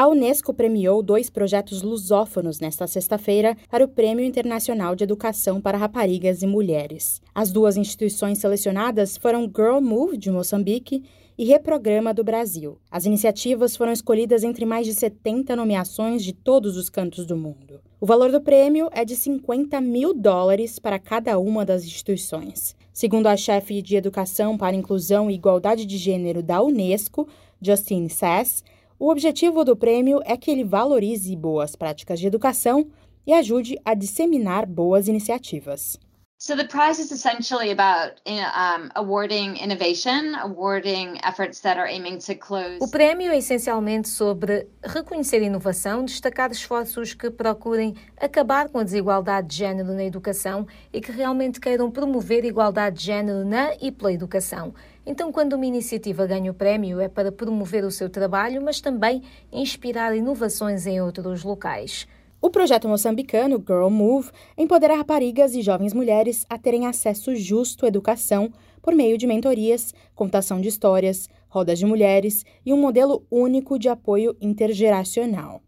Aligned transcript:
A 0.00 0.08
Unesco 0.08 0.54
premiou 0.54 1.02
dois 1.02 1.28
projetos 1.28 1.82
lusófonos 1.82 2.58
nesta 2.58 2.86
sexta-feira 2.86 3.54
para 3.68 3.84
o 3.84 3.88
Prêmio 3.88 4.24
Internacional 4.24 4.96
de 4.96 5.04
Educação 5.04 5.60
para 5.60 5.76
Raparigas 5.76 6.40
e 6.40 6.46
Mulheres. 6.46 7.20
As 7.34 7.52
duas 7.52 7.76
instituições 7.76 8.38
selecionadas 8.38 9.18
foram 9.18 9.42
Girl 9.42 9.78
Move, 9.78 10.16
de 10.16 10.30
Moçambique, 10.30 11.04
e 11.36 11.44
Reprograma 11.44 12.14
do 12.14 12.24
Brasil. 12.24 12.78
As 12.90 13.04
iniciativas 13.04 13.76
foram 13.76 13.92
escolhidas 13.92 14.42
entre 14.42 14.64
mais 14.64 14.86
de 14.86 14.94
70 14.94 15.54
nomeações 15.54 16.24
de 16.24 16.32
todos 16.32 16.78
os 16.78 16.88
cantos 16.88 17.26
do 17.26 17.36
mundo. 17.36 17.82
O 18.00 18.06
valor 18.06 18.32
do 18.32 18.40
prêmio 18.40 18.88
é 18.92 19.04
de 19.04 19.14
50 19.14 19.82
mil 19.82 20.14
dólares 20.14 20.78
para 20.78 20.98
cada 20.98 21.38
uma 21.38 21.62
das 21.62 21.84
instituições. 21.84 22.74
Segundo 22.90 23.26
a 23.26 23.36
chefe 23.36 23.82
de 23.82 23.96
Educação 23.96 24.56
para 24.56 24.74
Inclusão 24.74 25.30
e 25.30 25.34
Igualdade 25.34 25.84
de 25.84 25.98
Gênero 25.98 26.42
da 26.42 26.62
Unesco, 26.62 27.28
Justine 27.60 28.08
Sass, 28.08 28.64
o 29.00 29.10
objetivo 29.10 29.64
do 29.64 29.74
prêmio 29.74 30.20
é 30.26 30.36
que 30.36 30.50
ele 30.50 30.62
valorize 30.62 31.34
boas 31.34 31.74
práticas 31.74 32.20
de 32.20 32.26
educação 32.26 32.86
e 33.26 33.32
ajude 33.32 33.78
a 33.82 33.94
disseminar 33.94 34.66
boas 34.66 35.08
iniciativas. 35.08 35.98
So 36.42 36.56
the 36.56 36.64
prize 36.64 36.98
is 36.98 37.12
essentially 37.12 37.70
about 37.70 38.18
um, 38.24 38.90
awarding 38.96 39.58
innovation, 39.58 40.34
awarding 40.36 41.20
efforts 41.22 41.60
that 41.60 41.76
are 41.76 41.86
aiming 41.86 42.18
to 42.20 42.34
close. 42.34 42.78
O 42.80 42.88
prémio 42.88 43.30
é 43.30 43.36
essencialmente 43.36 44.08
sobre 44.08 44.66
reconhecer 44.82 45.42
inovação, 45.42 46.02
destacar 46.02 46.50
esforços 46.50 47.12
que 47.12 47.30
procurem 47.30 47.94
acabar 48.18 48.70
com 48.70 48.78
a 48.78 48.82
desigualdade 48.82 49.48
de 49.48 49.56
género 49.56 49.92
na 49.92 50.02
educação 50.02 50.66
e 50.90 51.02
que 51.02 51.12
realmente 51.12 51.60
queiram 51.60 51.90
promover 51.90 52.42
igualdade 52.42 53.00
de 53.00 53.04
género 53.04 53.44
na 53.44 53.74
e 53.78 53.92
pela 53.92 54.10
educação. 54.10 54.74
Então, 55.04 55.30
quando 55.30 55.52
uma 55.52 55.66
iniciativa 55.66 56.26
ganha 56.26 56.50
o 56.50 56.54
prémio, 56.54 57.00
é 57.00 57.08
para 57.08 57.30
promover 57.30 57.84
o 57.84 57.90
seu 57.90 58.08
trabalho, 58.08 58.62
mas 58.62 58.80
também 58.80 59.22
inspirar 59.52 60.16
inovações 60.16 60.86
em 60.86 61.02
outros 61.02 61.44
locais. 61.44 62.08
O 62.42 62.48
projeto 62.48 62.88
moçambicano 62.88 63.58
Girl 63.58 63.90
Move 63.90 64.30
empodera 64.56 64.96
raparigas 64.96 65.54
e 65.54 65.60
jovens 65.60 65.92
mulheres 65.92 66.46
a 66.48 66.56
terem 66.56 66.86
acesso 66.86 67.36
justo 67.36 67.84
à 67.84 67.88
educação 67.88 68.50
por 68.80 68.94
meio 68.94 69.18
de 69.18 69.26
mentorias, 69.26 69.92
contação 70.14 70.58
de 70.58 70.68
histórias, 70.68 71.28
rodas 71.50 71.78
de 71.78 71.84
mulheres 71.84 72.42
e 72.64 72.72
um 72.72 72.80
modelo 72.80 73.26
único 73.30 73.78
de 73.78 73.90
apoio 73.90 74.34
intergeracional. 74.40 75.60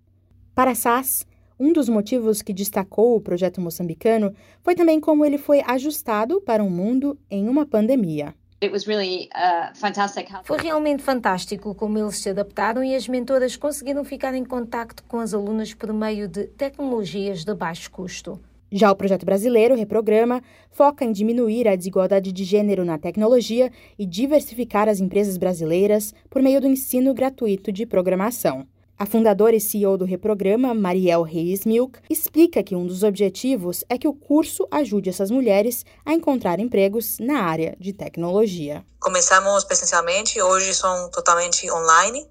Para 0.55 0.75
Sass, 0.75 1.27
um 1.61 1.75
dos 1.75 1.91
motivos 1.91 2.41
que 2.41 2.55
destacou 2.55 3.17
o 3.17 3.21
projeto 3.21 3.61
moçambicano 3.61 4.33
foi 4.63 4.75
também 4.75 4.99
como 4.99 5.27
ele 5.27 5.37
foi 5.37 5.61
ajustado 5.67 6.41
para 6.41 6.65
um 6.65 6.71
mundo 6.71 7.19
em 7.31 7.51
uma 7.51 7.67
pandemia. 7.67 8.35
Uh, 8.69 10.45
Foi 10.45 10.59
realmente 10.59 11.03
fantástico 11.03 11.75
como 11.75 11.99
eles 11.99 12.19
se 12.19 12.31
adaptaram 12.31 12.85
e 12.85 12.95
as 12.95 13.09
mentoras 13.09 13.57
conseguiram 13.57 14.05
ficar 14.05 14.35
em 14.35 14.45
contacto 14.45 15.03
com 15.05 15.19
as 15.19 15.35
alunas 15.35 15.75
por 15.75 15.93
meio 15.93 16.29
de 16.29 16.45
tecnologias 16.45 17.45
de 17.45 17.55
baixo 17.55 17.91
custo. 17.91 18.41
Já 18.71 18.91
o 18.91 18.97
projeto 18.97 19.27
brasileiro 19.27 19.75
Reprograma 19.75 20.43
foca 20.71 21.05
em 21.05 21.13
diminuir 21.13 21.69
a 21.69 21.77
desigualdade 21.77 22.33
de 22.33 22.43
gênero 22.43 22.87
na 22.87 22.99
tecnologia 22.99 23.71
e 23.99 24.07
diversificar 24.07 24.89
as 24.89 24.99
empresas 24.99 25.37
brasileiras 25.37 26.15
por 26.31 26.41
meio 26.41 26.59
do 26.59 26.67
ensino 26.67 27.13
gratuito 27.13 27.71
de 27.71 27.85
programação. 27.85 28.67
A 29.03 29.05
fundadora 29.05 29.57
e 29.57 29.61
CEO 29.61 29.99
do 29.99 30.05
Reprograma, 30.05 30.73
Mariel 30.73 31.25
Reis 31.25 31.65
Milk, 31.65 31.99
explica 32.09 32.63
que 32.63 32.77
um 32.77 32.87
dos 32.87 33.03
objetivos 33.03 33.83
é 33.89 33.99
que 33.99 34.07
o 34.07 34.15
curso 34.15 34.65
ajude 34.71 35.11
essas 35.11 35.29
mulheres 35.29 35.85
a 36.07 36.13
encontrar 36.13 36.61
empregos 36.61 37.19
na 37.19 37.43
área 37.43 37.77
de 37.81 37.93
tecnologia. 37.93 38.87
Começamos 39.01 39.65
presencialmente, 39.65 40.41
hoje 40.41 40.73
são 40.73 41.11
totalmente 41.11 41.69
online 41.73 42.31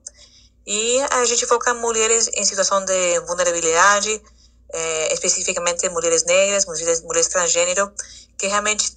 e 0.66 1.02
a 1.12 1.26
gente 1.26 1.46
foca 1.46 1.72
em 1.72 1.82
mulheres 1.82 2.30
em 2.36 2.46
situação 2.46 2.86
de 2.86 3.20
vulnerabilidade, 3.28 4.22
é, 4.72 5.14
especificamente 5.14 5.90
mulheres 5.90 6.24
negras, 6.24 6.66
mulheres, 6.66 7.02
mulheres 7.04 7.28
transgênero, 7.28 7.92
que 8.38 8.48
realmente 8.48 8.94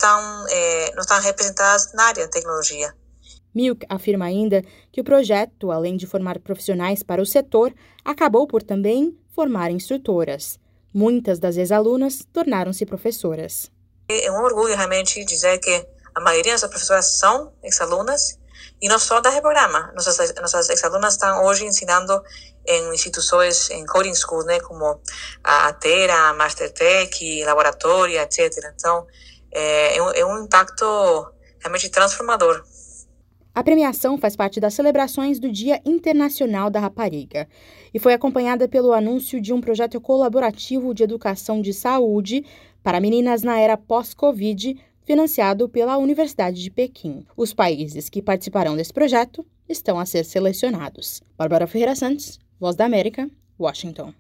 é, 0.49 0.93
não 0.95 1.01
estão 1.01 1.21
representadas 1.21 1.93
na 1.93 2.05
área 2.05 2.25
de 2.25 2.31
tecnologia. 2.31 2.95
Milk 3.55 3.87
afirma 3.89 4.27
ainda 4.27 4.63
que 4.91 5.01
o 5.01 5.05
projeto, 5.05 5.71
além 5.71 5.97
de 5.97 6.07
formar 6.07 6.39
profissionais 6.41 7.03
para 7.03 7.23
o 7.23 7.27
setor, 7.27 7.73
acabou 8.05 8.47
por 8.47 8.63
também 8.63 9.17
formar 9.35 9.71
instrutoras. 9.71 10.59
Muitas 10.93 11.39
das 11.39 11.57
ex-alunas 11.57 12.27
tornaram-se 12.33 12.87
professoras. 12.87 13.71
É 14.09 14.31
um 14.31 14.43
orgulho 14.43 14.77
realmente 14.77 15.25
dizer 15.25 15.59
que 15.59 15.87
a 16.15 16.21
maioria 16.21 16.53
das 16.53 16.61
professoras 16.61 17.19
são 17.19 17.53
ex-alunas 17.63 18.39
e 18.81 18.89
não 18.89 18.99
só 18.99 19.21
da 19.21 19.31
Reprograma. 19.31 19.93
Nossas, 19.95 20.35
nossas 20.37 20.69
ex-alunas 20.69 21.15
estão 21.15 21.45
hoje 21.45 21.65
ensinando 21.65 22.23
em 22.67 22.95
instituições, 22.95 23.71
em 23.71 23.85
coding 23.87 24.15
schools, 24.15 24.45
né, 24.47 24.61
como 24.61 25.01
a 25.43 25.69
Atera, 25.69 26.15
a 26.29 26.35
Mastertech, 26.35 27.45
Laboratória, 27.45 28.23
etc. 28.23 28.73
Então, 28.75 29.07
é, 29.51 29.99
é, 29.99 30.21
é 30.21 30.27
um 30.27 30.45
impacto 30.45 30.85
realmente 31.61 31.89
transformador. 31.89 32.65
A 33.55 33.63
premiação 33.63 34.19
faz 34.19 34.35
parte 34.35 34.59
das 34.59 34.75
celebrações 34.75 35.39
do 35.39 35.49
Dia 35.49 35.81
Internacional 35.87 36.69
da 36.69 36.81
Rapariga 36.81 37.49
e 37.93 38.01
foi 38.01 38.13
acompanhada 38.13 38.67
pelo 38.67 38.93
anúncio 38.93 39.41
de 39.41 39.53
um 39.53 39.61
projeto 39.61 40.01
colaborativo 40.01 40.93
de 40.93 41.05
educação 41.05 41.63
de 41.63 41.73
saúde 41.73 42.45
para 42.83 42.99
meninas 42.99 43.45
na 43.45 43.61
era 43.61 43.77
pós-Covid, 43.77 44.77
financiado 45.05 45.69
pela 45.69 45.97
Universidade 45.99 46.61
de 46.61 46.71
Pequim. 46.71 47.25
Os 47.37 47.55
países 47.55 48.09
que 48.09 48.21
participarão 48.21 48.75
desse 48.75 48.93
projeto 48.93 49.47
estão 49.69 50.01
a 50.01 50.05
ser 50.05 50.25
selecionados. 50.25 51.23
Bárbara 51.39 51.69
Ferreira 51.69 51.95
Santos, 51.95 52.41
Voz 52.59 52.75
da 52.75 52.85
América, 52.85 53.31
Washington. 53.59 54.13